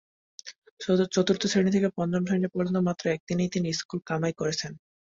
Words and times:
চতুর্থ 1.13 1.43
শ্রেণি 1.51 1.71
থেকে 1.71 1.87
দশম 1.91 2.23
শ্রেণি 2.27 2.47
পর্যন্ত 2.53 2.77
মাত্র 2.87 3.03
একদিনই 3.09 3.49
তিনি 3.55 3.67
স্কুল 3.79 3.99
কামাই 4.09 4.33
করেছেন। 4.39 4.71